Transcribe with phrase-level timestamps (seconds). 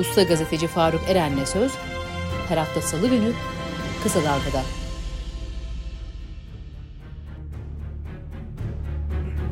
[0.00, 1.72] Usta gazeteci Faruk Eren'le söz
[2.48, 3.32] her hafta salı günü
[4.02, 4.62] Kısa Dalga'da.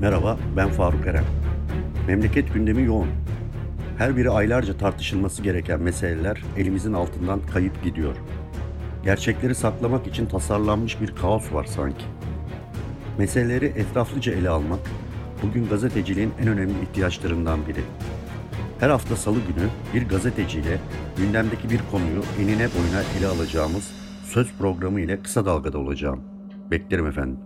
[0.01, 1.25] Merhaba, ben Faruk Eren.
[2.07, 3.09] Memleket gündemi yoğun.
[3.99, 8.17] Her biri aylarca tartışılması gereken meseleler elimizin altından kayıp gidiyor.
[9.05, 12.05] Gerçekleri saklamak için tasarlanmış bir kaos var sanki.
[13.19, 14.81] Meseleleri etraflıca ele almak,
[15.43, 17.81] bugün gazeteciliğin en önemli ihtiyaçlarından biri.
[18.81, 20.79] Her hafta salı günü bir gazeteciyle
[21.17, 23.91] gündemdeki bir konuyu enine boyuna ele alacağımız
[24.25, 26.21] söz programı ile kısa dalgada olacağım.
[26.71, 27.39] Beklerim efendim.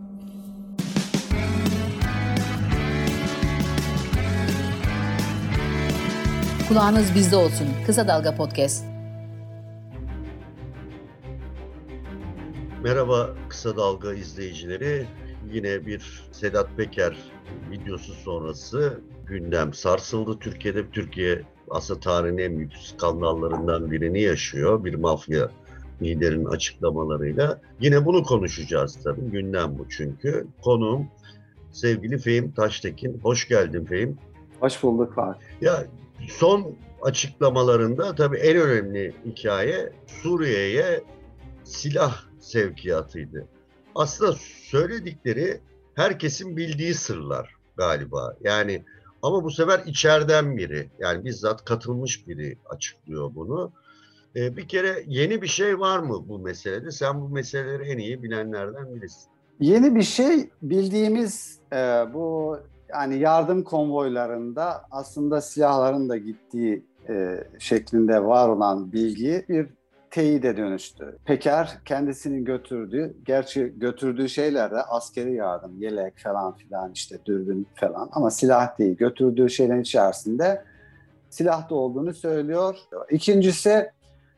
[6.69, 7.69] Kulağınız bizde olsun.
[7.87, 8.85] Kısa Dalga Podcast.
[12.83, 15.07] Merhaba Kısa Dalga izleyicileri.
[15.51, 17.17] Yine bir Sedat Peker
[17.71, 20.39] videosu sonrası gündem sarsıldı.
[20.39, 24.85] Türkiye'de Türkiye aslında tarihin en büyük skandallarından birini yaşıyor.
[24.85, 25.51] Bir mafya
[26.03, 27.61] liderin açıklamalarıyla.
[27.81, 29.31] Yine bunu konuşacağız tabii.
[29.31, 30.47] Gündem bu çünkü.
[30.63, 31.09] Konuğum
[31.73, 33.19] sevgili Fehim Taştekin.
[33.23, 34.19] Hoş geldin Fehim.
[34.61, 35.47] Hoş bulduk Fatih.
[35.61, 35.87] Ya
[36.29, 41.05] son açıklamalarında tabii en önemli hikaye Suriye'ye
[41.65, 43.47] silah sevkiyatıydı.
[43.95, 44.33] Aslında
[44.71, 45.61] söyledikleri
[45.95, 48.37] herkesin bildiği sırlar galiba.
[48.41, 48.85] Yani
[49.23, 53.73] ama bu sefer içeriden biri yani bizzat katılmış biri açıklıyor bunu.
[54.37, 56.91] Ee, bir kere yeni bir şey var mı bu meselede?
[56.91, 59.31] Sen bu meseleleri en iyi bilenlerden birisin.
[59.61, 61.77] Yeni bir şey bildiğimiz e,
[62.15, 62.59] bu
[62.93, 69.67] yani yardım konvoylarında aslında silahların da gittiği e, şeklinde var olan bilgi bir
[70.13, 71.19] teyide dönüştü.
[71.25, 78.09] Peker kendisinin götürdüğü, gerçi götürdüğü şeyler de askeri yardım, yelek falan filan işte dürbün falan
[78.13, 78.97] ama silah değil.
[78.97, 80.65] Götürdüğü şeylerin içerisinde
[81.31, 82.77] silah da olduğunu söylüyor.
[83.11, 83.91] İkincisi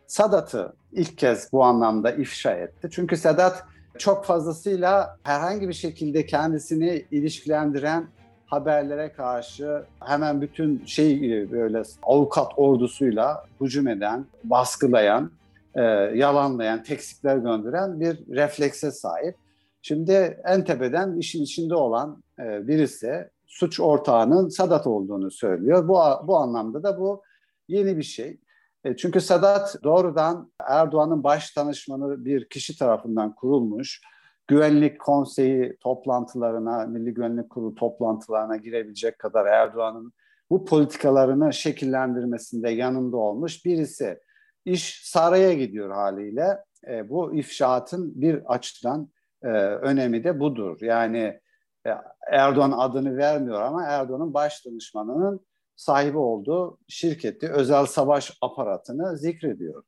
[0.06, 2.88] Sadat'ı ilk kez bu anlamda ifşa etti.
[2.92, 3.64] Çünkü Sedat
[3.98, 8.06] çok fazlasıyla herhangi bir şekilde kendisini ilişkilendiren
[8.46, 15.30] haberlere karşı hemen bütün şey böyle avukat ordusuyla hücum eden, baskılayan,
[15.74, 15.82] e,
[16.14, 19.36] yalanlayan, teksikler gönderen bir reflekse sahip.
[19.82, 25.88] Şimdi en tepeden işin içinde olan e, birisi suç ortağının Sadat olduğunu söylüyor.
[25.88, 25.98] Bu,
[26.28, 27.22] bu anlamda da bu
[27.68, 28.40] yeni bir şey.
[28.84, 34.00] E, çünkü Sadat doğrudan Erdoğan'ın baş danışmanı bir kişi tarafından kurulmuş
[34.46, 40.12] Güvenlik Konseyi toplantılarına, Milli Güvenlik Kurulu toplantılarına girebilecek kadar Erdoğan'ın
[40.50, 44.18] bu politikalarını şekillendirmesinde yanında olmuş birisi.
[44.64, 46.64] İş saraya gidiyor haliyle.
[46.88, 49.10] E, bu ifşaatın bir açıdan
[49.42, 50.78] e, önemi de budur.
[50.80, 51.40] Yani
[51.86, 51.90] e,
[52.30, 59.82] Erdoğan adını vermiyor ama Erdoğan'ın baş danışmanının sahibi olduğu şirketi, özel savaş aparatını zikrediyor.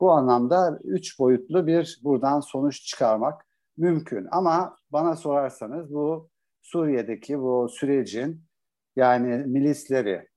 [0.00, 4.26] Bu anlamda üç boyutlu bir buradan sonuç çıkarmak mümkün.
[4.30, 6.30] Ama bana sorarsanız bu
[6.62, 8.44] Suriye'deki bu sürecin
[8.96, 10.28] yani milisleri,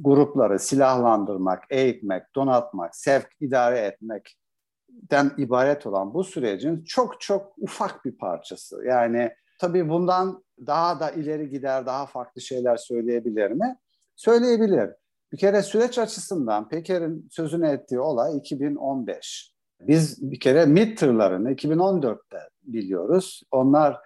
[0.00, 8.18] grupları silahlandırmak, eğitmek, donatmak, sevk, idare etmekten ibaret olan bu sürecin çok çok ufak bir
[8.18, 8.84] parçası.
[8.84, 9.30] Yani
[9.60, 13.76] tabii bundan daha da ileri gider, daha farklı şeyler söyleyebilir mi?
[14.16, 14.90] Söyleyebilir.
[15.32, 19.54] Bir kere süreç açısından Peker'in sözünü ettiği olay 2015.
[19.80, 23.42] Biz bir kere tırlarını 2014'te biliyoruz.
[23.50, 23.98] Onlar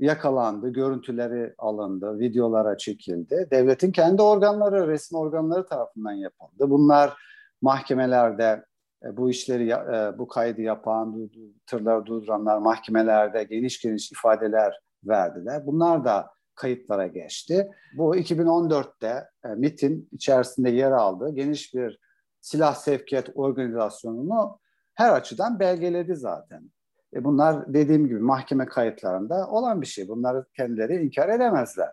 [0.00, 3.48] yakalandı, görüntüleri alındı, videolara çekildi.
[3.50, 6.70] Devletin kendi organları, resmi organları tarafından yapıldı.
[6.70, 7.16] Bunlar
[7.62, 8.64] mahkemelerde
[9.04, 11.30] e, bu işleri, e, bu kaydı yapan,
[11.66, 15.66] tırları durduranlar mahkemelerde geniş geniş ifadeler verdiler.
[15.66, 17.70] Bunlar da kayıtlara geçti.
[17.96, 21.98] Bu 2014'te e, MIT'in içerisinde yer aldığı geniş bir
[22.40, 24.58] silah sevkiyat organizasyonunu
[24.94, 26.70] her açıdan belgeledi zaten.
[27.14, 30.08] E bunlar dediğim gibi mahkeme kayıtlarında olan bir şey.
[30.08, 31.90] Bunları kendileri inkar edemezler.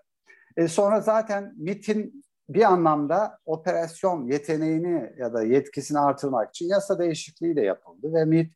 [0.58, 7.56] E sonra zaten MIT'in bir anlamda operasyon yeteneğini ya da yetkisini artırmak için yasa değişikliği
[7.56, 8.52] de yapıldı ve MIT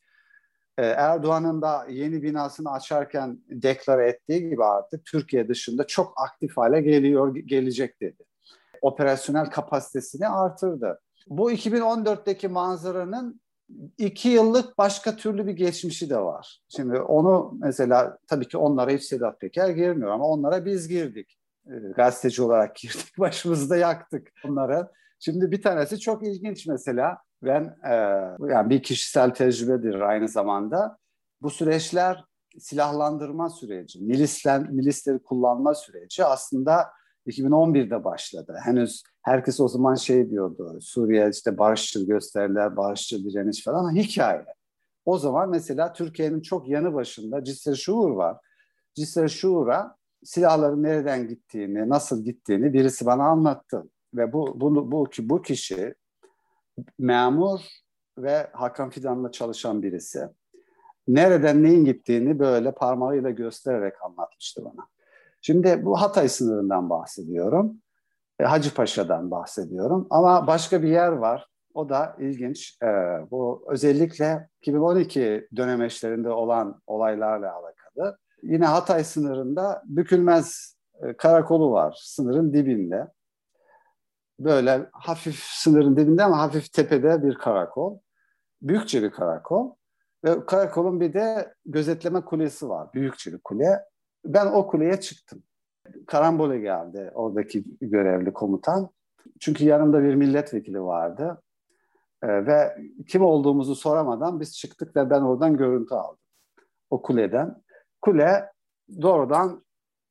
[0.77, 6.81] e, Erdoğan'ın da yeni binasını açarken deklare ettiği gibi artık Türkiye dışında çok aktif hale
[6.81, 8.23] geliyor gelecek dedi.
[8.81, 10.99] Operasyonel kapasitesini artırdı.
[11.27, 13.41] Bu 2014'teki manzaranın
[13.97, 16.61] iki yıllık başka türlü bir geçmişi de var.
[16.69, 21.37] Şimdi onu mesela tabii ki onlara hiç Sedat Peker girmiyor ama onlara biz girdik.
[21.65, 23.19] E, gazeteci olarak girdik.
[23.19, 24.91] Başımızda yaktık onlara.
[25.19, 27.17] Şimdi bir tanesi çok ilginç mesela.
[27.43, 27.93] Ben e,
[28.53, 30.97] yani bir kişisel tecrübedir aynı zamanda.
[31.41, 32.25] Bu süreçler
[32.59, 36.89] silahlandırma süreci, milislen, milisleri kullanma süreci aslında
[37.27, 38.57] 2011'de başladı.
[38.63, 40.77] Henüz herkes o zaman şey diyordu.
[40.81, 44.45] Suriye işte barışçıl gösteriler, barışçıl direniş falan ama hikaye.
[45.05, 48.37] O zaman mesela Türkiye'nin çok yanı başında Cisr Şuur var.
[48.95, 53.83] Cisr Şuur'a silahların nereden gittiğini, nasıl gittiğini birisi bana anlattı.
[54.13, 55.95] Ve bu bu bu, bu kişi
[56.99, 57.59] memur
[58.17, 60.27] ve Hakan Fidan'la çalışan birisi.
[61.07, 64.87] Nereden neyin gittiğini böyle parmağıyla göstererek anlatmıştı bana.
[65.41, 67.77] Şimdi bu Hatay sınırından bahsediyorum.
[68.39, 70.07] E, Hacıpaşa'dan bahsediyorum.
[70.09, 71.47] Ama başka bir yer var.
[71.73, 72.77] O da ilginç.
[72.83, 72.87] E,
[73.31, 78.17] bu özellikle 2012 dönemeçlerinde olan olaylarla alakalı.
[78.43, 83.07] Yine Hatay sınırında Bükülmez e, karakolu var sınırın dibinde.
[84.39, 87.99] Böyle hafif sınırın dibinde ama hafif tepede bir karakol.
[88.61, 89.75] Büyükçe bir karakol.
[90.25, 92.93] Ve karakolun bir de gözetleme kulesi var.
[92.93, 93.79] Büyükçe bir kule.
[94.25, 95.43] Ben o kuleye çıktım.
[96.07, 98.89] Karambole geldi oradaki görevli komutan.
[99.39, 101.41] Çünkü yanımda bir milletvekili vardı.
[102.23, 102.77] Ee, ve
[103.07, 106.19] kim olduğumuzu soramadan biz çıktık ve ben oradan görüntü aldım.
[106.89, 107.63] O kuleden.
[108.01, 108.51] Kule
[109.01, 109.63] doğrudan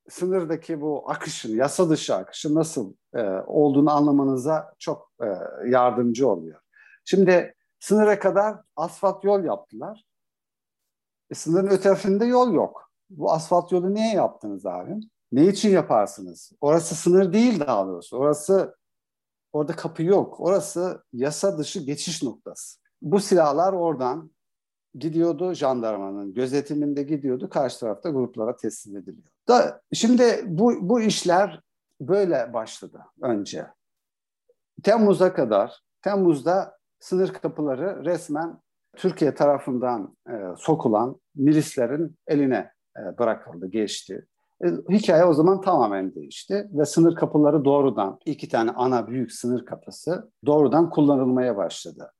[0.09, 5.27] sınırdaki bu akışın, yasa dışı akışın nasıl e, olduğunu anlamanıza çok e,
[5.69, 6.61] yardımcı oluyor.
[7.05, 10.05] Şimdi sınıra kadar asfalt yol yaptılar.
[11.31, 12.90] E, sınırın ötesinde yol yok.
[13.17, 14.95] Bu asfalt yolu niye yaptınız abi?
[15.31, 16.51] Ne için yaparsınız?
[16.61, 18.17] Orası sınır değil daha doğrusu.
[18.17, 18.75] Orası
[19.53, 20.39] orada kapı yok.
[20.39, 22.79] Orası yasa dışı geçiş noktası.
[23.01, 24.31] Bu silahlar oradan
[24.95, 27.49] gidiyordu jandarmanın gözetiminde gidiyordu.
[27.49, 29.31] Karşı tarafta gruplara teslim ediliyor.
[29.47, 31.61] Da şimdi bu bu işler
[32.01, 33.67] böyle başladı önce.
[34.83, 38.61] Temmuz'a kadar Temmuz'da sınır kapıları resmen
[38.95, 44.25] Türkiye tarafından e, sokulan milislerin eline e, bırakıldı, geçti.
[44.63, 49.65] E, hikaye o zaman tamamen değişti ve sınır kapıları doğrudan iki tane ana büyük sınır
[49.65, 52.11] kapısı doğrudan kullanılmaya başladı.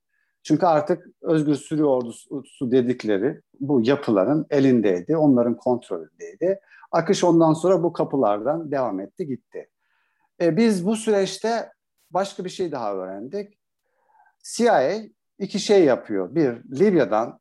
[0.42, 6.60] Çünkü artık Özgür Suriye Ordusu dedikleri bu yapıların elindeydi, onların kontrolündeydi.
[6.92, 9.68] Akış ondan sonra bu kapılardan devam etti, gitti.
[10.40, 11.72] E, biz bu süreçte
[12.10, 13.58] başka bir şey daha öğrendik.
[14.42, 15.02] CIA
[15.38, 16.34] iki şey yapıyor.
[16.34, 17.40] Bir, Libya'dan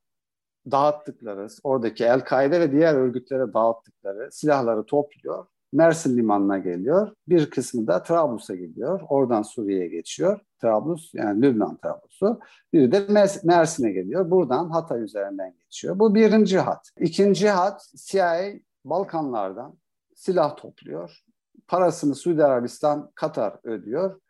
[0.71, 5.45] dağıttıkları, oradaki El-Kaide ve diğer örgütlere dağıttıkları silahları topluyor.
[5.73, 7.15] Mersin limanına geliyor.
[7.27, 9.01] Bir kısmı da Trablus'a gidiyor.
[9.09, 10.39] Oradan Suriye'ye geçiyor.
[10.61, 12.39] Trablus yani Lübnan Trablus'u.
[12.73, 13.05] Biri de
[13.43, 14.31] Mersin'e geliyor.
[14.31, 15.99] Buradan Hatay üzerinden geçiyor.
[15.99, 16.91] Bu birinci hat.
[16.99, 18.51] İkinci hat CIA
[18.85, 19.77] Balkanlardan
[20.15, 21.23] silah topluyor.
[21.67, 24.21] Parasını Suudi Arabistan, Katar ödüyor.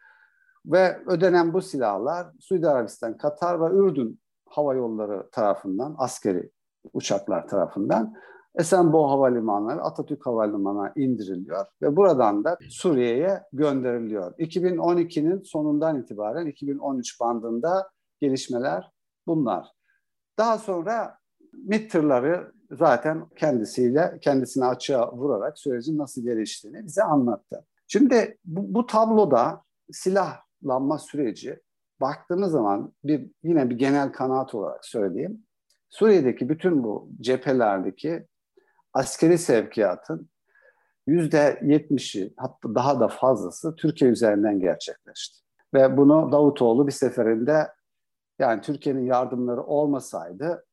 [0.65, 4.20] Ve ödenen bu silahlar Suudi Arabistan, Katar ve Ürdün
[4.51, 6.51] hava yolları tarafından, askeri
[6.93, 8.13] uçaklar tarafından
[8.59, 14.33] Esenboğa Havalimanı, Atatürk Havalimanı'na indiriliyor ve buradan da Suriye'ye gönderiliyor.
[14.37, 17.89] 2012'nin sonundan itibaren 2013 bandında
[18.21, 18.91] gelişmeler
[19.27, 19.67] bunlar.
[20.37, 21.17] Daha sonra
[21.53, 27.65] MİT tırları zaten kendisiyle kendisini açığa vurarak sürecin nasıl geliştiğini bize anlattı.
[27.87, 31.59] Şimdi bu, bu tabloda silahlanma süreci
[32.01, 35.43] baktığımız zaman bir yine bir genel kanaat olarak söyleyeyim.
[35.89, 38.27] Suriye'deki bütün bu cephelerdeki
[38.93, 40.29] askeri sevkiyatın
[41.07, 45.41] yüzde yetmişi hatta daha da fazlası Türkiye üzerinden gerçekleşti.
[45.73, 47.67] Ve bunu Davutoğlu bir seferinde
[48.39, 50.65] yani Türkiye'nin yardımları olmasaydı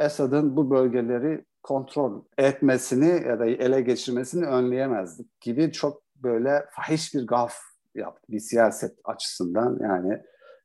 [0.00, 7.26] Esad'ın bu bölgeleri kontrol etmesini ya da ele geçirmesini önleyemezdik gibi çok böyle fahiş bir
[7.26, 7.54] gaf
[7.94, 10.22] yaptı bir siyaset açısından yani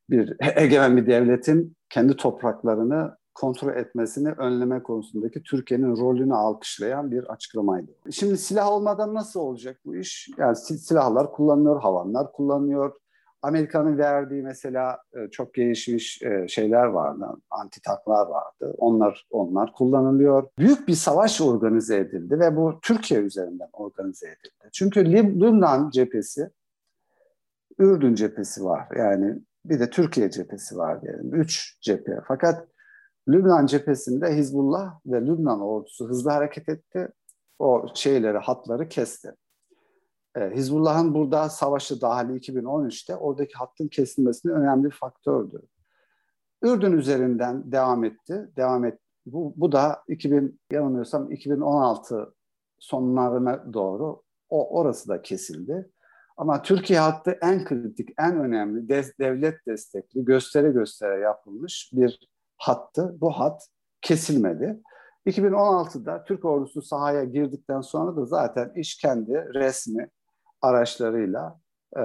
[0.09, 7.91] bir egemen bir devletin kendi topraklarını kontrol etmesini önleme konusundaki Türkiye'nin rolünü alkışlayan bir açıklamaydı.
[8.11, 10.29] Şimdi silah olmadan nasıl olacak bu iş?
[10.37, 12.91] Yani silahlar kullanılıyor, havanlar kullanılıyor.
[13.41, 18.75] Amerika'nın verdiği mesela e, çok gelişmiş e, şeyler vardı, anti tanklar vardı.
[18.77, 20.47] Onlar onlar kullanılıyor.
[20.59, 24.69] Büyük bir savaş organize edildi ve bu Türkiye üzerinden organize edildi.
[24.73, 26.49] Çünkü Lübnan cephesi,
[27.79, 28.87] Ürdün cephesi var.
[28.97, 31.35] Yani bir de Türkiye cephesi var diyelim.
[31.35, 32.19] Üç cephe.
[32.27, 32.67] Fakat
[33.27, 37.07] Lübnan cephesinde Hizbullah ve Lübnan ordusu hızlı hareket etti.
[37.59, 39.33] O şeyleri, hatları kesti.
[40.35, 45.61] Ee, Hizbullah'ın burada savaşı dahili 2013'te oradaki hattın kesilmesinin önemli bir faktördü.
[46.61, 48.49] Ürdün üzerinden devam etti.
[48.57, 48.99] Devam et.
[49.25, 52.33] Bu, bu da 2000 yanılmıyorsam 2016
[52.79, 55.89] sonlarına doğru o orası da kesildi.
[56.37, 58.89] Ama Türkiye hattı en kritik, en önemli
[59.19, 63.15] devlet destekli, göstere göstere yapılmış bir hattı.
[63.21, 63.67] Bu hat
[64.01, 64.79] kesilmedi.
[65.25, 70.09] 2016'da Türk ordusu sahaya girdikten sonra da zaten iş kendi resmi
[70.61, 71.59] araçlarıyla
[71.97, 72.01] e,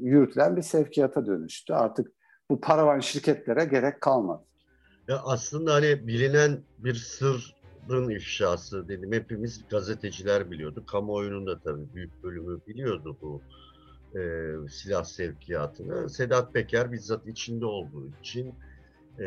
[0.00, 1.72] yürütülen bir sevkiyata dönüştü.
[1.72, 2.12] Artık
[2.50, 4.44] bu paravan şirketlere gerek kalmadı.
[5.08, 6.94] Ya aslında hani bilinen bir
[7.86, 9.12] sırrın ifşası dedim.
[9.12, 10.84] Hepimiz gazeteciler biliyordu.
[10.86, 13.42] Kamuoyunun da tabii büyük bölümü biliyordu bu
[14.18, 14.20] e,
[14.68, 16.10] silah sevkiyatını.
[16.10, 18.54] Sedat Peker bizzat içinde olduğu için
[19.18, 19.24] e,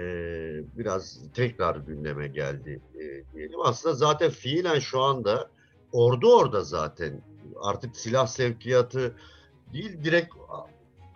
[0.78, 3.60] biraz tekrar gündeme geldi e, diyelim.
[3.64, 5.50] Aslında zaten fiilen şu anda
[5.92, 7.22] ordu orada zaten.
[7.62, 9.16] Artık silah sevkiyatı
[9.74, 10.36] değil direkt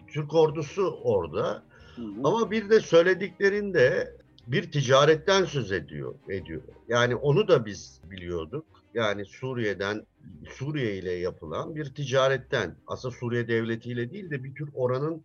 [0.07, 1.63] Türk ordusu orada.
[1.95, 2.05] Hı hı.
[2.23, 4.16] Ama bir de söylediklerinde
[4.47, 6.61] bir ticaretten söz ediyor ediyor.
[6.87, 8.65] Yani onu da biz biliyorduk.
[8.93, 10.05] Yani Suriye'den
[10.49, 15.23] Suriye ile yapılan bir ticaretten aslında Suriye devletiyle değil de bir tür oranın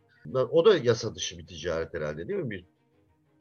[0.51, 2.51] o da yasa dışı bir ticaret herhalde değil mi?
[2.51, 2.65] Bir,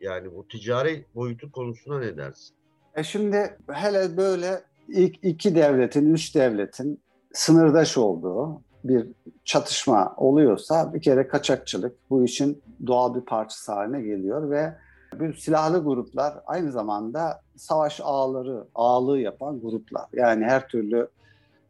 [0.01, 2.55] yani bu ticari boyutu konusuna ne dersin?
[2.95, 7.01] E şimdi hele böyle ilk iki devletin, üç devletin
[7.33, 9.07] sınırdaş olduğu bir
[9.45, 14.73] çatışma oluyorsa bir kere kaçakçılık bu işin doğal bir parçası haline geliyor ve
[15.19, 20.05] bu silahlı gruplar aynı zamanda savaş ağları, ağlığı yapan gruplar.
[20.13, 21.07] Yani her türlü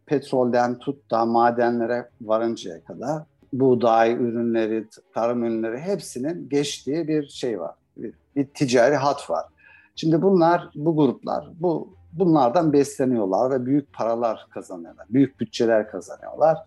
[0.06, 7.76] petrolden tut da madenlere varıncaya kadar buğday ürünleri, tarım ürünleri hepsinin geçtiği bir şey var.
[7.98, 9.46] Bir, bir ticari hat var.
[9.96, 15.06] Şimdi bunlar, bu gruplar, bu bunlardan besleniyorlar ve büyük paralar kazanıyorlar.
[15.10, 16.58] Büyük bütçeler kazanıyorlar.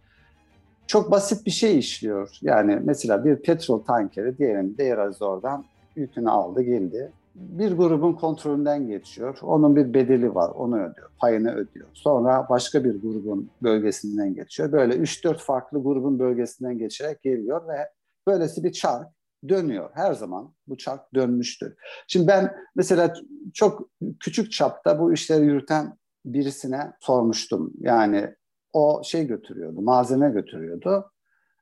[0.87, 2.39] Çok basit bir şey işliyor.
[2.43, 5.65] Yani mesela bir petrol tankeri diyelim Deirazor'dan
[5.97, 7.13] yükünü aldı geldi.
[7.35, 9.39] Bir grubun kontrolünden geçiyor.
[9.43, 10.51] Onun bir bedeli var.
[10.51, 11.11] Onu ödüyor.
[11.19, 11.87] Payını ödüyor.
[11.95, 14.73] Sonra başka bir grubun bölgesinden geçiyor.
[14.73, 17.89] Böyle 3-4 farklı grubun bölgesinden geçerek geliyor ve
[18.27, 19.07] böylesi bir çark
[19.49, 19.91] dönüyor.
[19.95, 21.75] Her zaman bu çark dönmüştür.
[22.09, 23.15] Şimdi ben mesela
[23.55, 23.89] çok
[24.21, 27.73] küçük çapta bu işleri yürüten birisine sormuştum.
[27.81, 28.35] Yani
[28.73, 31.11] o şey götürüyordu, malzeme götürüyordu.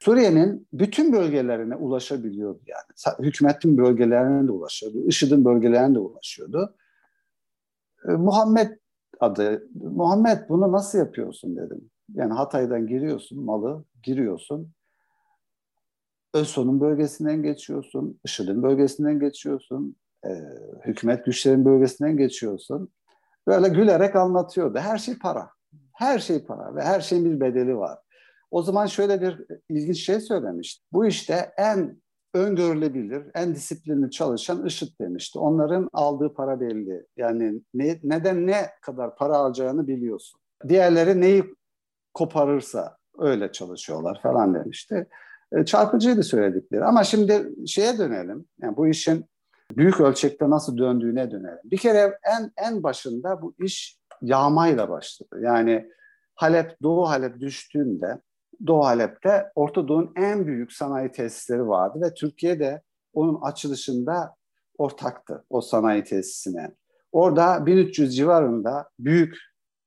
[0.02, 3.26] Suriye'nin bütün bölgelerine ulaşabiliyordu yani.
[3.26, 4.98] Hükümetin bölgelerine de ulaşıyordu.
[5.06, 6.76] IŞİD'in bölgelerine de ulaşıyordu.
[8.08, 8.70] E, Muhammed
[9.20, 9.68] adı.
[9.74, 11.90] Muhammed bunu nasıl yapıyorsun dedim.
[12.14, 14.72] Yani Hatay'dan giriyorsun malı, giriyorsun.
[16.34, 20.30] ÖSO'nun bölgesinden geçiyorsun, IŞİD'in bölgesinden geçiyorsun, e,
[20.84, 22.92] hükümet güçlerin bölgesinden geçiyorsun.
[23.46, 24.78] Böyle gülerek anlatıyordu.
[24.78, 25.50] Her şey para.
[25.92, 27.98] Her şey para ve her şeyin bir bedeli var.
[28.52, 30.84] O zaman şöyle bir ilginç şey söylemişti.
[30.92, 32.02] Bu işte en
[32.34, 35.38] öngörülebilir, en disiplinli çalışan IŞİD demişti.
[35.38, 37.06] Onların aldığı para belli.
[37.16, 40.40] Yani ne, neden ne kadar para alacağını biliyorsun.
[40.68, 41.44] Diğerleri neyi
[42.14, 45.06] koparırsa öyle çalışıyorlar falan demişti.
[45.52, 46.84] E, çarpıcıydı söyledikleri.
[46.84, 48.44] Ama şimdi şeye dönelim.
[48.62, 49.24] Yani bu işin
[49.76, 51.60] büyük ölçekte nasıl döndüğüne dönelim.
[51.64, 55.40] Bir kere en en başında bu iş yağmayla başladı.
[55.40, 55.90] Yani
[56.34, 58.20] Halep, Doğu Halep düştüğünde
[58.66, 62.82] Doğu Halep'te Orta Doğu'nun en büyük sanayi tesisleri vardı ve Türkiye de
[63.14, 64.36] onun açılışında
[64.78, 66.74] ortaktı o sanayi tesisine.
[67.12, 69.36] Orada 1300 civarında büyük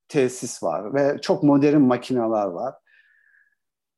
[0.08, 2.76] tesis var ve çok modern makineler var.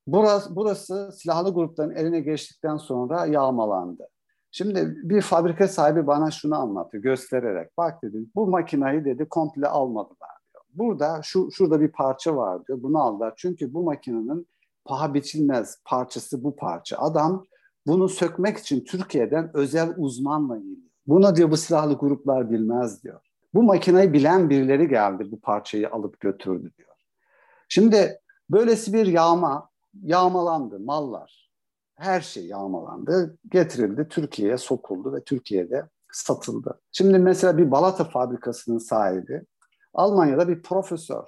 [0.08, 4.08] Burası, burası silahlı grupların eline geçtikten sonra yağmalandı.
[4.52, 7.78] Şimdi bir fabrika sahibi bana şunu anlattı göstererek.
[7.78, 10.64] Bak dedi bu makinayı dedi komple almadılar diyor.
[10.70, 12.84] Burada şu şurada bir parça var diyor.
[12.84, 13.34] Bunu aldılar.
[13.38, 14.48] Çünkü bu makinenin
[14.88, 16.98] paha biçilmez parçası bu parça.
[16.98, 17.46] Adam
[17.88, 20.78] bunu sökmek için Türkiye'den özel uzmanla geliyor.
[21.08, 23.22] Bunu diyor bu silahlı gruplar bilmez diyor.
[23.54, 26.96] Bu makineyi bilen birileri geldi bu parçayı alıp götürdü diyor.
[27.70, 29.70] Şimdi böylesi bir yağma,
[30.04, 31.48] yağmalandı mallar.
[31.96, 36.80] Her şey yağmalandı, getirildi, Türkiye'ye sokuldu ve Türkiye'de satıldı.
[36.92, 39.42] Şimdi mesela bir balata fabrikasının sahibi
[39.94, 41.24] Almanya'da bir profesör.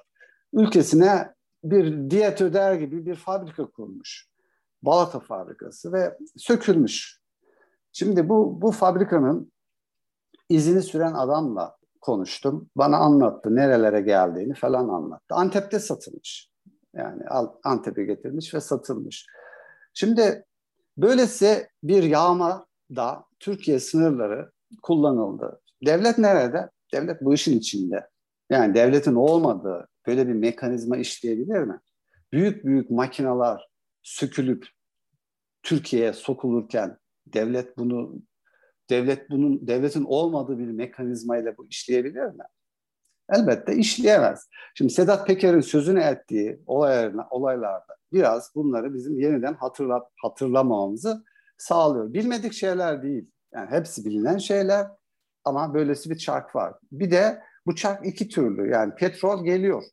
[0.53, 4.29] Ülkesine bir diyet öder gibi bir fabrika kurmuş.
[4.81, 7.19] Balata fabrikası ve sökülmüş.
[7.91, 9.51] Şimdi bu, bu fabrikanın
[10.49, 12.69] izini süren adamla konuştum.
[12.75, 15.35] Bana anlattı nerelere geldiğini falan anlattı.
[15.35, 16.49] Antep'te satılmış.
[16.95, 17.23] Yani
[17.63, 19.25] Antep'e getirmiş ve satılmış.
[19.93, 20.45] Şimdi
[20.97, 24.51] böylesi bir yağma da Türkiye sınırları
[24.81, 25.61] kullanıldı.
[25.85, 26.69] Devlet nerede?
[26.93, 28.09] Devlet bu işin içinde.
[28.49, 31.79] Yani devletin olmadığı böyle bir mekanizma işleyebilir mi?
[32.33, 33.69] Büyük büyük makineler
[34.01, 34.67] sökülüp
[35.63, 36.97] Türkiye'ye sokulurken
[37.27, 38.21] devlet bunu
[38.89, 42.43] devlet bunun devletin olmadığı bir mekanizmayla bu işleyebilir mi?
[43.29, 44.47] Elbette işleyemez.
[44.75, 51.23] Şimdi Sedat Peker'in sözünü ettiği olaylarına, olaylarda biraz bunları bizim yeniden hatırlat, hatırlamamamızı
[51.57, 52.13] sağlıyor.
[52.13, 53.31] Bilmedik şeyler değil.
[53.53, 54.87] Yani hepsi bilinen şeyler
[55.45, 56.73] ama böylesi bir çark var.
[56.91, 58.71] Bir de bu çark iki türlü.
[58.71, 59.83] Yani petrol geliyor.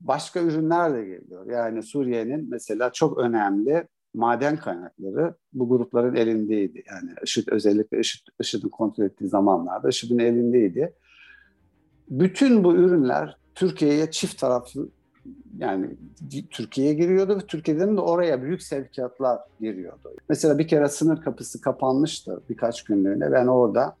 [0.00, 1.50] Başka ürünler de geliyor.
[1.50, 6.82] Yani Suriye'nin mesela çok önemli maden kaynakları bu grupların elindeydi.
[6.90, 10.94] Yani IŞİD özellikle IŞİD, IŞİD'in kontrol ettiği zamanlarda IŞİD'in elindeydi.
[12.10, 14.88] Bütün bu ürünler Türkiye'ye çift taraflı
[15.58, 15.96] yani
[16.50, 20.14] Türkiye'ye giriyordu ve Türkiye'den de oraya büyük sevkiyatlar giriyordu.
[20.28, 23.32] Mesela bir kere sınır kapısı kapanmıştı birkaç günlüğüne.
[23.32, 23.96] Ben orada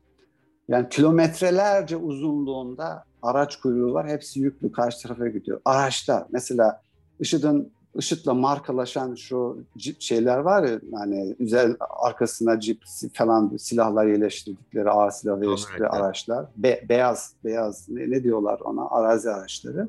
[0.68, 4.08] yani kilometrelerce uzunluğunda araç kuyruğu var.
[4.08, 5.60] Hepsi yüklü karşı tarafa gidiyor.
[5.64, 6.82] Araçlar mesela
[7.20, 12.82] IŞİD'in IŞİD'le markalaşan şu cip şeyler var ya hani üzerine arkasına cip
[13.12, 16.46] falan silahlar yerleştirdikleri ağır silah yerleştirdikleri araçlar.
[16.56, 19.88] Be, beyaz beyaz ne, ne diyorlar ona arazi araçları.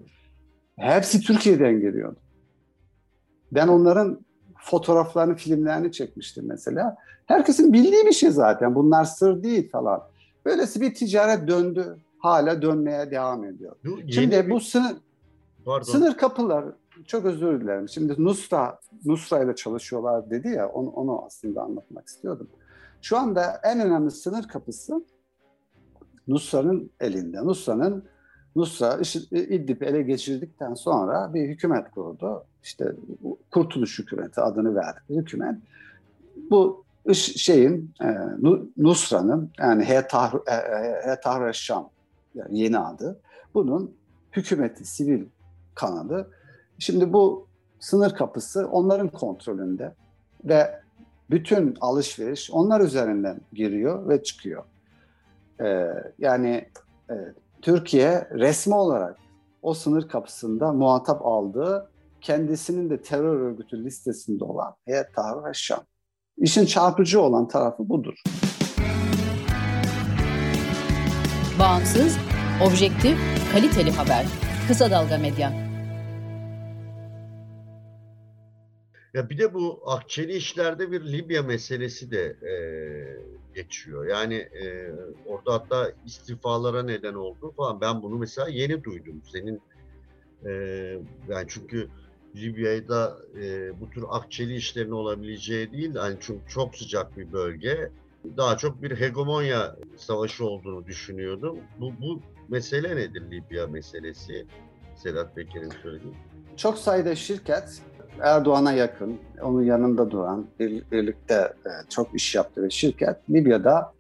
[0.75, 2.19] Hepsi Türkiye'den geliyordu.
[3.51, 4.19] Ben onların
[4.57, 6.95] fotoğraflarını, filmlerini çekmiştim mesela.
[7.25, 8.75] Herkesin bildiği bir şey zaten.
[8.75, 10.03] Bunlar sır değil falan.
[10.47, 11.97] Böylesi bir ticaret döndü.
[12.19, 13.75] Hala dönmeye devam ediyor.
[13.85, 14.97] Bu, Şimdi bu sınır,
[15.81, 16.75] sınır kapıları
[17.05, 17.89] çok özür dilerim.
[17.89, 22.49] Şimdi Nusra, Nusra ile çalışıyorlar dedi ya, onu, onu aslında anlatmak istiyordum.
[23.01, 25.05] Şu anda en önemli sınır kapısı
[26.27, 27.37] Nusra'nın elinde.
[27.37, 28.03] Nusra'nın
[28.55, 28.99] Nusra
[29.31, 32.43] İdlib'i ele geçirdikten sonra bir hükümet kurdu.
[32.63, 32.95] İşte
[33.51, 35.55] Kurtuluş Hükümeti adını verdi hükümet.
[36.49, 38.07] Bu şeyin e,
[38.77, 39.85] Nusra'nın yani
[41.05, 41.89] Hetahre Şam
[42.35, 43.19] yani yeni adı.
[43.53, 43.95] Bunun
[44.31, 45.25] hükümeti, sivil
[45.75, 46.31] kanadı
[46.79, 47.47] Şimdi bu
[47.79, 49.93] sınır kapısı onların kontrolünde
[50.43, 50.81] ve
[51.29, 54.63] bütün alışveriş onlar üzerinden giriyor ve çıkıyor.
[55.61, 55.87] Ee,
[56.19, 56.69] yani
[57.09, 57.15] e,
[57.61, 59.17] Türkiye resmi olarak
[59.61, 61.89] o sınır kapısında muhatap aldığı
[62.21, 65.07] kendisinin de terör örgütü listesinde olan Heyet
[65.53, 65.79] Şam.
[66.37, 68.13] İşin çarpıcı olan tarafı budur.
[71.59, 72.17] Bağımsız,
[72.67, 73.17] objektif,
[73.53, 74.25] kaliteli haber.
[74.67, 75.53] Kısa Dalga Medya.
[79.13, 82.53] Ya bir de bu akçeli işlerde bir Libya meselesi de e,
[83.55, 84.07] geçiyor.
[84.07, 84.91] Yani e,
[85.25, 87.81] orada hatta istifalara neden oldu falan.
[87.81, 89.21] Ben bunu mesela yeni duydum.
[89.31, 89.61] Senin
[90.45, 90.51] e,
[91.29, 91.89] yani çünkü
[92.41, 95.95] Libya'da e, bu tür akçeli işlerin olabileceği değil.
[95.95, 97.91] Yani çünkü çok sıcak bir bölge.
[98.37, 101.57] Daha çok bir hegemonya savaşı olduğunu düşünüyordum.
[101.79, 104.45] Bu, bu mesele nedir Libya meselesi?
[104.95, 106.13] Sedat Peker'in söylediği.
[106.57, 107.81] Çok sayıda şirket
[108.21, 111.33] Erdoğan'a yakın, onun yanında duran, birlikte
[111.65, 113.93] e, çok iş yaptığı bir şirket Libya'da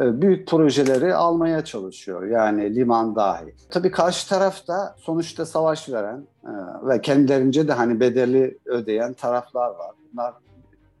[0.00, 2.26] büyük projeleri almaya çalışıyor.
[2.26, 3.52] Yani liman dahil.
[3.70, 6.52] Tabii karşı tarafta sonuçta savaş veren e,
[6.88, 9.90] ve kendilerince de hani bedeli ödeyen taraflar var.
[10.12, 10.34] Bunlar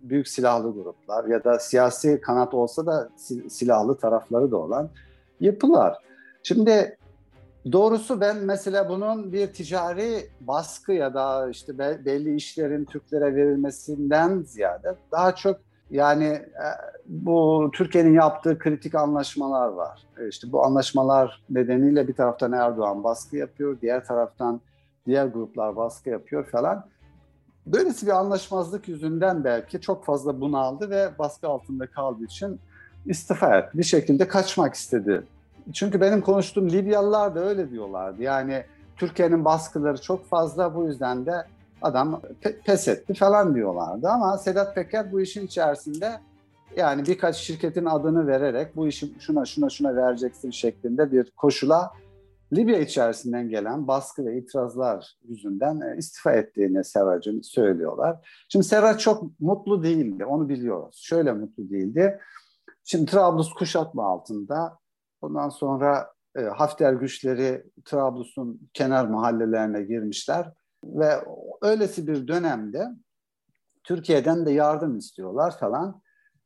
[0.02, 3.08] büyük silahlı gruplar ya da siyasi kanat olsa da
[3.48, 4.88] silahlı tarafları da olan
[5.40, 5.98] yapılar.
[6.42, 6.98] Şimdi
[7.72, 14.94] Doğrusu ben mesela bunun bir ticari baskı ya da işte belli işlerin Türklere verilmesinden ziyade
[15.12, 15.56] daha çok
[15.90, 16.68] yani e,
[17.06, 20.02] bu Türkiye'nin yaptığı kritik anlaşmalar var.
[20.18, 24.60] E, işte bu anlaşmalar nedeniyle bir taraftan Erdoğan baskı yapıyor, diğer taraftan
[25.06, 26.86] diğer gruplar baskı yapıyor falan.
[27.66, 32.60] Böylesi bir anlaşmazlık yüzünden belki çok fazla bunaldı ve baskı altında kaldığı için
[33.06, 33.78] istifa etti.
[33.78, 35.22] Bir şekilde kaçmak istedi
[35.72, 38.22] çünkü benim konuştuğum Libyalılar da öyle diyorlardı.
[38.22, 38.64] Yani
[38.96, 41.44] Türkiye'nin baskıları çok fazla bu yüzden de
[41.82, 44.08] adam pe- pes etti falan diyorlardı.
[44.08, 46.20] Ama Sedat Peker bu işin içerisinde
[46.76, 51.90] yani birkaç şirketin adını vererek bu işi şuna şuna şuna vereceksin şeklinde bir koşula
[52.52, 58.44] Libya içerisinden gelen baskı ve itirazlar yüzünden e, istifa ettiğini Serrac'ın söylüyorlar.
[58.48, 61.00] Şimdi Serrac çok mutlu değildi, onu biliyoruz.
[61.04, 62.18] Şöyle mutlu değildi.
[62.84, 64.78] Şimdi Trablus kuşatma altında
[65.20, 70.52] Ondan sonra e, Hafter güçleri Trablus'un kenar mahallelerine girmişler
[70.88, 71.24] ve
[71.62, 72.88] öylesi bir dönemde
[73.84, 76.02] Türkiye'den de yardım istiyorlar falan.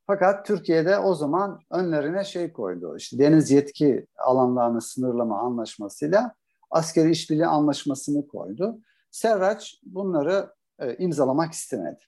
[0.07, 2.97] Fakat Türkiye'de o zaman önlerine şey koydu.
[2.97, 6.35] İşte deniz yetki alanlarını sınırlama anlaşmasıyla
[6.71, 8.79] askeri işbirliği anlaşmasını koydu.
[9.11, 11.99] Serraç bunları e, imzalamak istemedi.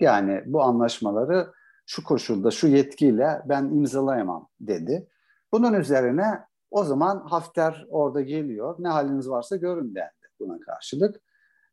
[0.00, 1.52] Yani bu anlaşmaları
[1.86, 5.08] şu koşulda, şu yetkiyle ben imzalayamam dedi.
[5.52, 8.76] Bunun üzerine o zaman Hafter orada geliyor.
[8.78, 11.20] Ne haliniz varsa görün dendi buna karşılık.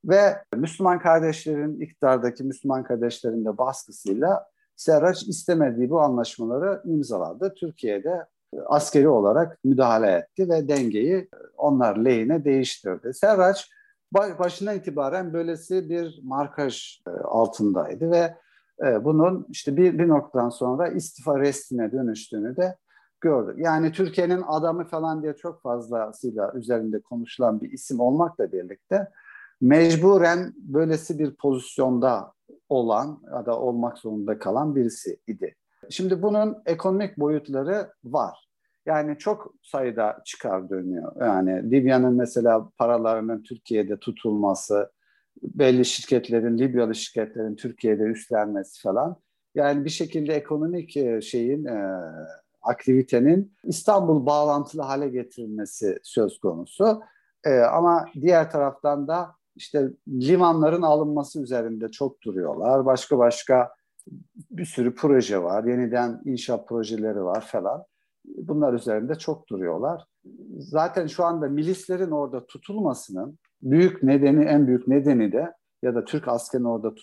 [0.06, 7.54] Ve Müslüman kardeşlerin, iktidardaki Müslüman kardeşlerin de baskısıyla Serraç istemediği bu anlaşmaları imzaladı.
[7.54, 8.26] Türkiye'de
[8.66, 13.14] askeri olarak müdahale etti ve dengeyi onlar lehine değiştirdi.
[13.14, 13.70] Serraç
[14.14, 18.36] başından itibaren böylesi bir markaj e, altındaydı ve
[18.86, 22.78] e, bunun işte bir, bir noktadan sonra istifa restine dönüştüğünü de
[23.22, 23.56] gördük.
[23.60, 29.08] Yani Türkiye'nin adamı falan diye çok fazlasıyla üzerinde konuşulan bir isim olmakla birlikte
[29.62, 32.34] mecburen böylesi bir pozisyonda
[32.70, 35.56] olan ya da olmak zorunda kalan birisi idi.
[35.90, 38.48] Şimdi bunun ekonomik boyutları var.
[38.86, 41.12] Yani çok sayıda çıkar dönüyor.
[41.20, 44.92] Yani Libya'nın mesela paralarının Türkiye'de tutulması,
[45.44, 49.18] belli şirketlerin, Libyalı şirketlerin Türkiye'de üstlenmesi falan.
[49.56, 52.02] Yani bir şekilde ekonomik e, şeyin, e,
[52.62, 57.02] aktivitenin İstanbul bağlantılı hale getirilmesi söz konusu.
[57.44, 62.86] E, ama diğer taraftan da işte limanların alınması üzerinde çok duruyorlar.
[62.86, 63.70] Başka başka
[64.52, 65.64] bir sürü proje var.
[65.64, 67.84] Yeniden inşaat projeleri var falan.
[68.26, 70.06] Bunlar üzerinde çok duruyorlar.
[70.58, 76.28] Zaten şu anda milislerin orada tutulmasının büyük nedeni, en büyük nedeni de ya da Türk
[76.28, 76.94] askerin orada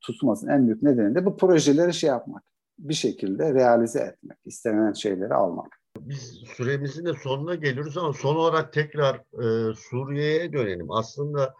[0.00, 2.42] tutulmasının en büyük nedeni de bu projeleri şey yapmak.
[2.78, 5.80] Bir şekilde realize etmek, istenen şeyleri almak.
[6.00, 10.90] Biz süremizin de sonuna geliyoruz ama son olarak tekrar e, Suriye'ye dönelim.
[10.90, 11.54] Aslında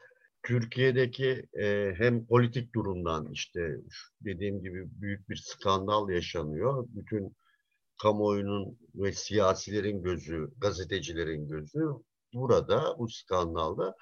[0.46, 3.76] Türkiye'deki e, hem politik durumdan işte
[4.20, 6.86] dediğim gibi büyük bir skandal yaşanıyor.
[6.88, 7.36] Bütün
[8.02, 11.80] kamuoyunun ve siyasilerin gözü, gazetecilerin gözü
[12.34, 13.94] burada bu skandalda.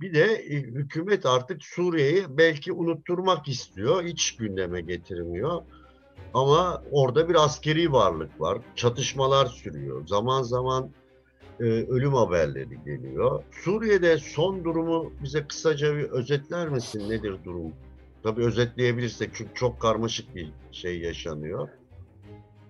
[0.00, 5.62] Bir de e, hükümet artık Suriye'yi belki unutturmak istiyor, hiç gündeme getirmiyor.
[6.34, 10.06] Ama orada bir askeri varlık var, çatışmalar sürüyor.
[10.06, 10.92] Zaman zaman
[11.62, 13.42] e, ölüm haberleri geliyor.
[13.50, 17.10] Suriye'de son durumu bize kısaca bir özetler misin?
[17.10, 17.72] Nedir durum?
[18.22, 21.68] Tabii özetleyebilirsek çünkü çok karmaşık bir şey yaşanıyor.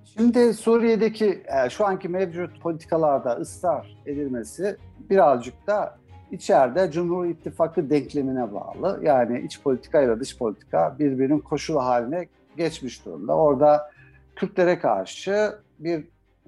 [0.05, 4.77] Şimdi Suriye'deki e, şu anki mevcut politikalarda ısrar edilmesi
[5.11, 5.99] birazcık da
[6.31, 9.01] içeride Cumhur İttifakı denklemine bağlı.
[9.03, 13.37] Yani iç politika ile dış politika birbirinin koşulu haline geçmiş durumda.
[13.37, 13.91] Orada
[14.37, 16.05] Kürtlere karşı bir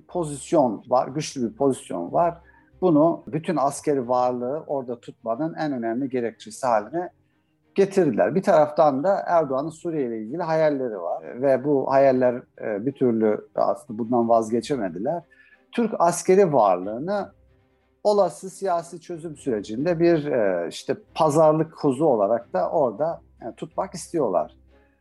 [0.08, 2.38] pozisyon var, güçlü bir pozisyon var.
[2.80, 7.10] Bunu bütün askeri varlığı orada tutmanın en önemli gerekçesi haline
[7.74, 8.34] getirdiler.
[8.34, 13.48] Bir taraftan da Erdoğan'ın Suriye ile ilgili hayalleri var ve bu hayaller e, bir türlü
[13.54, 15.22] aslında bundan vazgeçemediler.
[15.72, 17.32] Türk askeri varlığını
[18.04, 24.56] olası siyasi çözüm sürecinde bir e, işte pazarlık kozu olarak da orada e, tutmak istiyorlar.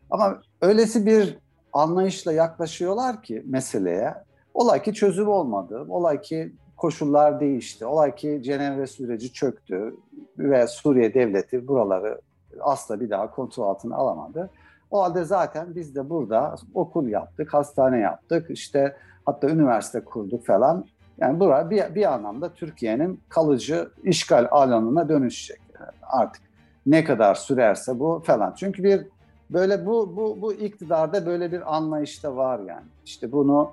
[0.10, 1.38] Ama öylesi bir
[1.74, 4.14] anlayışla yaklaşıyorlar ki meseleye.
[4.54, 5.86] Olay ki çözüm olmadı.
[5.90, 7.86] Olay ki koşullar değişti.
[7.86, 9.96] Olay ki Cenevre süreci çöktü
[10.38, 12.22] ve Suriye devleti buraları
[12.62, 14.50] asla bir daha kontrol altına alamadı.
[14.92, 20.86] O halde zaten biz de burada okul yaptık, hastane yaptık, işte hatta üniversite kurduk falan.
[21.18, 25.62] Yani bura bir, bir anlamda Türkiye'nin kalıcı işgal alanına dönüşecek
[26.02, 26.42] artık.
[26.86, 28.54] Ne kadar sürerse bu falan.
[28.58, 29.08] Çünkü bir
[29.50, 32.86] böyle bu bu bu iktidarda böyle bir anlayışta var yani.
[33.06, 33.72] İşte bunu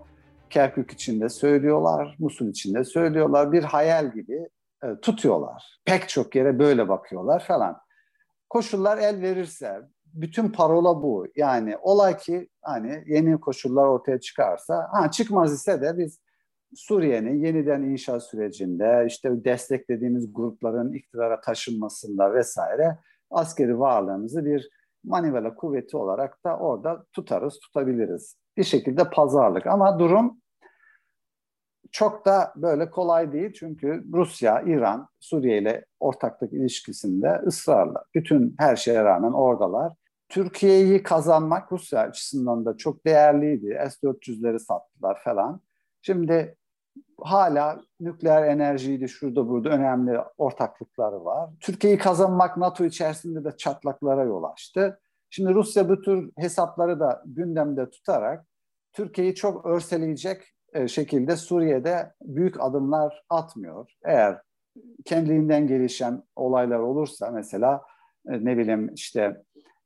[0.50, 3.52] Kerkük içinde söylüyorlar, Musul içinde söylüyorlar.
[3.52, 4.48] Bir hayal gibi
[4.84, 5.80] e, tutuyorlar.
[5.84, 7.78] Pek çok yere böyle bakıyorlar falan.
[8.48, 11.26] Koşullar el verirse, bütün parola bu.
[11.36, 16.20] Yani olay ki hani yeni koşullar ortaya çıkarsa, ha çıkmaz ise de biz
[16.74, 22.98] Suriye'nin yeniden inşa sürecinde işte desteklediğimiz grupların iktidara taşınmasında vesaire
[23.30, 24.70] askeri varlığımızı bir
[25.04, 28.36] manivela kuvveti olarak da orada tutarız, tutabiliriz.
[28.56, 30.40] Bir şekilde pazarlık ama durum
[31.92, 38.04] çok da böyle kolay değil çünkü Rusya, İran, Suriye ile ortaklık ilişkisinde ısrarla.
[38.14, 39.92] Bütün her şeye rağmen oradalar.
[40.28, 43.66] Türkiye'yi kazanmak Rusya açısından da çok değerliydi.
[43.66, 45.60] S-400'leri sattılar falan.
[46.02, 46.56] Şimdi
[47.20, 51.50] hala nükleer enerjiydi şurada burada önemli ortaklıkları var.
[51.60, 55.00] Türkiye'yi kazanmak NATO içerisinde de çatlaklara yol açtı.
[55.30, 58.46] Şimdi Rusya bu tür hesapları da gündemde tutarak
[58.92, 63.92] Türkiye'yi çok örseleyecek e, şekilde Suriye'de büyük adımlar atmıyor.
[64.04, 64.40] Eğer
[65.04, 67.82] kendiliğinden gelişen olaylar olursa mesela
[68.28, 69.42] e, ne bileyim işte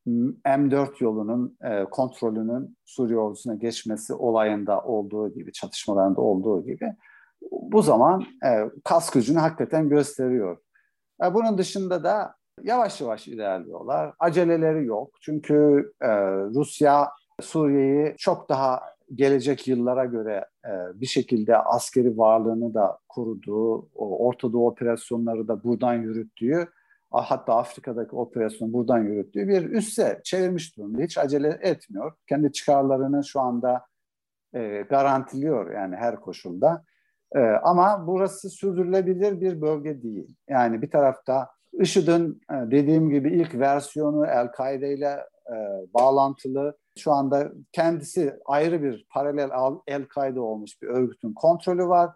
[0.06, 6.94] M4 yolunun e, kontrolünün Suriye ordusuna geçmesi olayında olduğu gibi, çatışmalarında olduğu gibi
[7.52, 8.24] bu zaman
[8.84, 10.58] kas gücünü hakikaten gösteriyor.
[11.32, 14.14] Bunun dışında da yavaş yavaş ilerliyorlar.
[14.18, 15.10] Aceleleri yok.
[15.20, 15.92] Çünkü
[16.54, 18.80] Rusya Suriye'yi çok daha
[19.14, 25.64] gelecek yıllara göre e, bir şekilde askeri varlığını da kurduğu, o Orta Doğu operasyonları da
[25.64, 26.68] buradan yürüttüğü,
[27.10, 31.02] hatta Afrika'daki operasyon buradan yürüttüğü bir üsse çevirmiş durumda.
[31.02, 32.12] Hiç acele etmiyor.
[32.28, 33.86] Kendi çıkarlarını şu anda
[34.54, 36.84] e, garantiliyor yani her koşulda.
[37.34, 40.36] E, ama burası sürdürülebilir bir bölge değil.
[40.48, 41.48] Yani bir tarafta
[41.80, 45.56] IŞİD'in e, dediğim gibi ilk versiyonu El-Kaide ile e,
[45.94, 49.50] bağlantılı şu anda kendisi ayrı bir paralel
[49.86, 52.10] El-Kaide olmuş bir örgütün kontrolü var.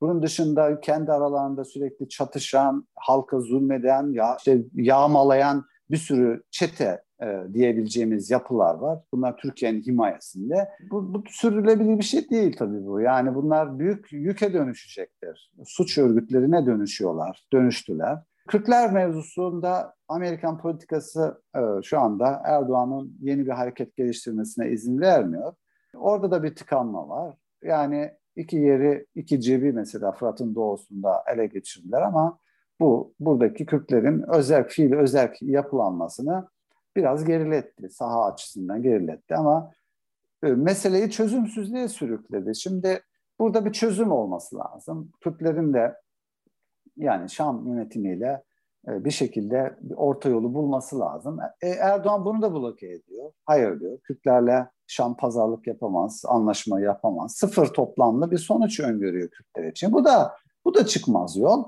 [0.00, 7.40] Bunun dışında kendi aralarında sürekli çatışan, halka zulmeden, ya işte yağmalayan bir sürü çete e,
[7.52, 8.98] diyebileceğimiz yapılar var.
[9.12, 10.68] Bunlar Türkiye'nin himayesinde.
[10.90, 13.00] Bu, bu sürdürülebilir bir şey değil tabii bu.
[13.00, 15.52] Yani bunlar büyük yüke dönüşecektir.
[15.64, 18.18] Suç örgütlerine dönüşüyorlar, dönüştüler.
[18.52, 25.54] Kürtler mevzusunda Amerikan politikası e, şu anda Erdoğan'ın yeni bir hareket geliştirmesine izin vermiyor.
[25.94, 27.36] Orada da bir tıkanma var.
[27.62, 32.38] Yani iki yeri, iki cebi mesela Fırat'ın doğusunda ele geçirdiler ama
[32.80, 36.48] bu buradaki Kürtlerin özel fiil özel yapılanmasını
[36.96, 37.90] biraz geriletti.
[37.90, 39.72] Saha açısından geriletti ama
[40.44, 42.56] e, meseleyi çözümsüzlüğe sürükledi.
[42.56, 43.02] Şimdi
[43.40, 45.12] burada bir çözüm olması lazım.
[45.20, 46.01] Kürtlerin de
[46.96, 48.42] yani Şam yönetimiyle
[48.88, 51.38] e, bir şekilde bir orta yolu bulması lazım.
[51.62, 53.32] E, Erdoğan bunu da bloke ediyor.
[53.46, 53.98] Hayır diyor.
[54.00, 57.34] Kürtlerle Şam pazarlık yapamaz, anlaşma yapamaz.
[57.34, 59.92] Sıfır toplamlı bir sonuç öngörüyor Kürtler için.
[59.92, 61.64] Bu da bu da çıkmaz yol.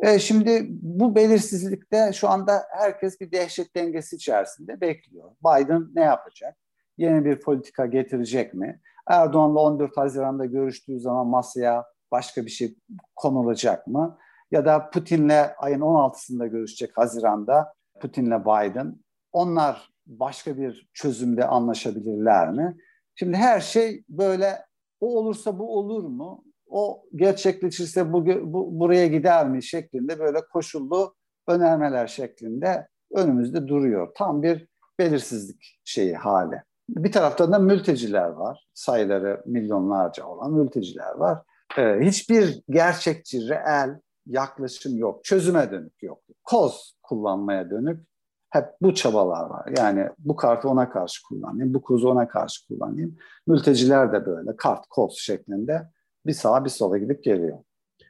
[0.00, 5.30] E, şimdi bu belirsizlikte şu anda herkes bir dehşet dengesi içerisinde bekliyor.
[5.44, 6.56] Biden ne yapacak?
[6.98, 8.80] Yeni bir politika getirecek mi?
[9.08, 12.76] Erdoğan'la 14 Haziran'da görüştüğü zaman masaya başka bir şey
[13.16, 14.18] konulacak mı?
[14.50, 18.96] Ya da Putin'le ayın 16'sında görüşecek Haziran'da Putin'le Biden.
[19.32, 22.76] Onlar başka bir çözümde anlaşabilirler mi?
[23.14, 24.64] Şimdi her şey böyle
[25.00, 26.44] o olursa bu olur mu?
[26.68, 31.14] o gerçekleşirse bu, bu buraya gider mi şeklinde böyle koşullu
[31.48, 34.08] önermeler şeklinde önümüzde duruyor.
[34.16, 36.62] Tam bir belirsizlik şeyi hali.
[36.88, 38.66] Bir taraftan da mülteciler var.
[38.74, 41.38] Sayıları milyonlarca olan mülteciler var.
[41.78, 45.24] Ee, hiçbir gerçekçi, reel yaklaşım yok.
[45.24, 46.22] Çözüme dönük yok.
[46.44, 48.06] Koz kullanmaya dönük
[48.50, 49.72] hep bu çabalar var.
[49.78, 53.16] Yani bu kartı ona karşı kullanayım, bu kozu ona karşı kullanayım.
[53.46, 55.82] Mülteciler de böyle kart, koz şeklinde
[56.26, 57.58] bir sağa bir sola gidip geliyor.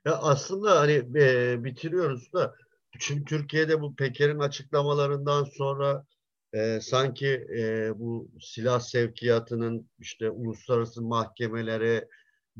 [0.04, 2.54] Ya aslında hani e, bitiriyoruz da
[2.98, 6.04] şimdi Türkiye'de bu Peker'in açıklamalarından sonra
[6.52, 12.08] e, sanki e, bu silah sevkiyatının işte uluslararası mahkemelere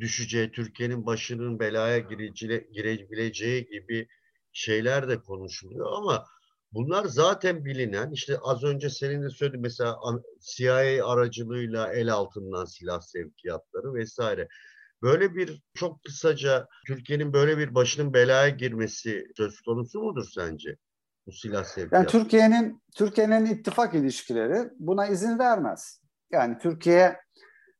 [0.00, 1.98] düşeceği, Türkiye'nin başının belaya
[2.72, 4.08] girebileceği gibi
[4.52, 6.26] şeyler de konuşuluyor ama
[6.72, 9.96] bunlar zaten bilinen işte az önce senin de söylediğin mesela
[10.40, 14.48] CIA aracılığıyla el altından silah sevkiyatları vesaire.
[15.02, 20.76] Böyle bir çok kısaca Türkiye'nin böyle bir başının belaya girmesi söz konusu mudur sence?
[21.26, 21.96] Bu silah sevkiyatı.
[21.96, 26.00] Yani Türkiye'nin Türkiye'nin ittifak ilişkileri buna izin vermez.
[26.30, 27.16] Yani Türkiye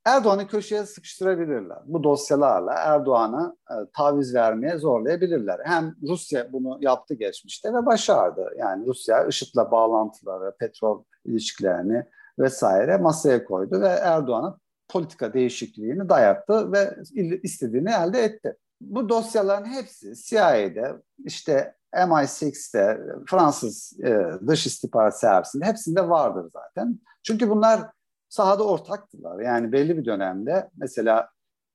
[0.06, 1.78] Erdoğan'ı köşeye sıkıştırabilirler.
[1.84, 5.60] Bu dosyalarla Erdoğan'ı e, taviz vermeye zorlayabilirler.
[5.64, 8.50] Hem Rusya bunu yaptı geçmişte ve başardı.
[8.58, 12.06] Yani Rusya IŞİD'le bağlantıları, petrol ilişkilerini
[12.38, 16.96] vesaire masaya koydu ve Erdoğan'ı politika değişikliğini dayattı ve
[17.42, 18.56] istediğini elde etti.
[18.80, 20.92] Bu dosyaların hepsi CIA'de,
[21.24, 27.00] işte MI6'te, Fransız e, Dış İstihbarat Servisinde hepsinde vardır zaten.
[27.22, 27.95] Çünkü bunlar
[28.36, 29.40] sahada ortaktılar.
[29.40, 31.30] Yani belli bir dönemde mesela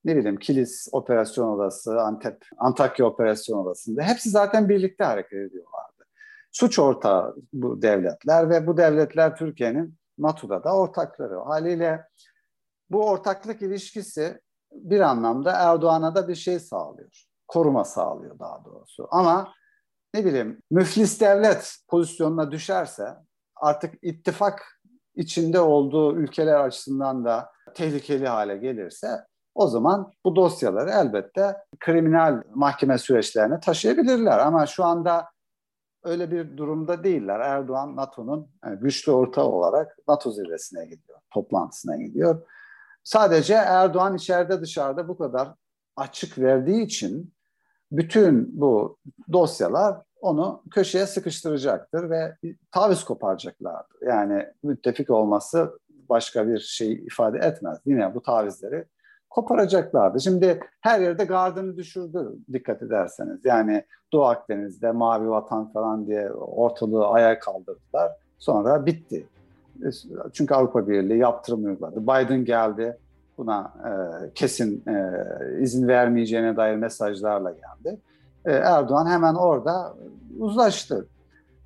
[0.05, 6.05] ne bileyim Kilis Operasyon Odası, Antep, Antakya Operasyon Odası'nda hepsi zaten birlikte hareket ediyorlardı.
[6.51, 11.35] Suç ortağı bu devletler ve bu devletler Türkiye'nin NATO'da da ortakları.
[11.35, 12.07] Haliyle
[12.89, 17.25] bu ortaklık ilişkisi bir anlamda Erdoğan'a da bir şey sağlıyor.
[17.47, 19.07] Koruma sağlıyor daha doğrusu.
[19.11, 19.53] Ama
[20.13, 23.15] ne bileyim müflis devlet pozisyonuna düşerse
[23.55, 24.80] artık ittifak
[25.15, 32.97] içinde olduğu ülkeler açısından da tehlikeli hale gelirse o zaman bu dosyaları elbette kriminal mahkeme
[32.97, 34.39] süreçlerine taşıyabilirler.
[34.39, 35.29] Ama şu anda
[36.03, 37.39] öyle bir durumda değiller.
[37.39, 42.47] Erdoğan NATO'nun güçlü ortağı olarak NATO zirvesine gidiyor, toplantısına gidiyor.
[43.03, 45.53] Sadece Erdoğan içeride dışarıda bu kadar
[45.95, 47.33] açık verdiği için
[47.91, 48.97] bütün bu
[49.33, 52.35] dosyalar onu köşeye sıkıştıracaktır ve
[52.71, 54.07] taviz koparacaklardır.
[54.07, 55.79] Yani müttefik olması
[56.09, 57.79] başka bir şey ifade etmez.
[57.85, 58.85] Yine bu tavizleri
[59.29, 60.21] koparacaklardı.
[60.21, 63.45] Şimdi her yerde gardını düşürdü dikkat ederseniz.
[63.45, 68.11] Yani Doğu Akdeniz'de mavi vatan falan diye ortalığı ayağa kaldırdılar.
[68.39, 69.27] Sonra bitti.
[70.33, 72.01] Çünkü Avrupa Birliği yaptırım uyguladı.
[72.03, 72.97] Biden geldi
[73.37, 73.91] buna e,
[74.33, 75.11] kesin e,
[75.61, 77.99] izin vermeyeceğine dair mesajlarla geldi.
[78.45, 79.95] E, Erdoğan hemen orada
[80.39, 81.07] uzlaştı.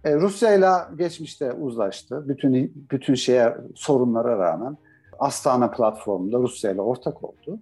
[0.04, 2.24] E, Rusya ile geçmişte uzlaştı.
[2.28, 4.78] Bütün bütün şeye sorunlara rağmen
[5.20, 7.60] Astana platformunda Rusya ile ortak oldu.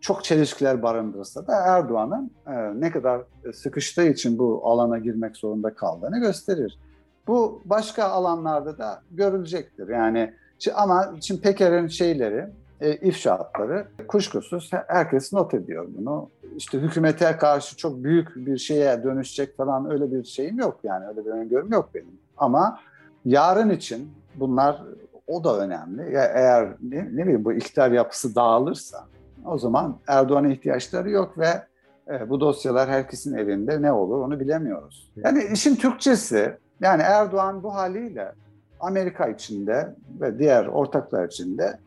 [0.00, 3.22] Çok çelişkiler barındırsa da Erdoğan'ın e, ne kadar
[3.54, 6.78] sıkıştığı için bu alana girmek zorunda kaldığını gösterir.
[7.26, 9.88] Bu başka alanlarda da görülecektir.
[9.88, 10.34] Yani
[10.74, 12.46] ama şimdi Peker'in şeyleri,
[12.84, 16.30] e, ifşaatları kuşkusuz herkes not ediyor bunu.
[16.56, 21.24] İşte hükümete karşı çok büyük bir şeye dönüşecek falan öyle bir şeyim yok yani öyle
[21.24, 22.18] bir öngörüm yok benim.
[22.36, 22.80] Ama
[23.24, 24.82] yarın için bunlar
[25.26, 26.14] o da önemli.
[26.14, 29.04] Ya eğer ne, ne bileyim bu iktidar yapısı dağılırsa
[29.44, 31.62] o zaman Erdoğan'a ihtiyaçları yok ve
[32.08, 35.12] e, bu dosyalar herkesin elinde ne olur onu bilemiyoruz.
[35.16, 38.32] Yani işin Türkçesi yani Erdoğan bu haliyle
[38.80, 41.78] Amerika içinde ve diğer ortaklar içinde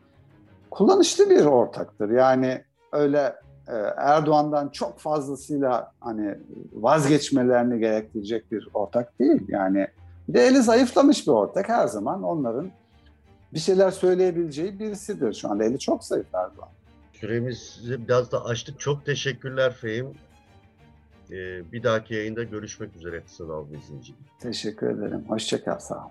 [0.78, 2.10] kullanışlı bir ortaktır.
[2.10, 3.34] Yani öyle
[3.68, 6.38] e, Erdoğan'dan çok fazlasıyla hani
[6.72, 9.42] vazgeçmelerini gerektirecek bir ortak değil.
[9.48, 9.88] Yani
[10.28, 12.70] bir de eli zayıflamış bir ortak her zaman onların
[13.54, 15.34] bir şeyler söyleyebileceği birisidir.
[15.34, 16.68] Şu anda eli çok zayıf Erdoğan.
[17.12, 18.80] Süremizi biraz da açtık.
[18.80, 20.06] Çok teşekkürler Fehim.
[21.30, 24.14] Ee, bir dahaki yayında görüşmek üzere dalga izleyici.
[24.40, 25.24] Teşekkür ederim.
[25.28, 25.78] Hoşçakal.
[25.78, 26.10] Sağ ol.